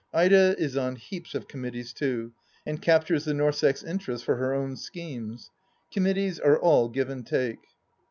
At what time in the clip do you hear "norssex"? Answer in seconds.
3.35-3.83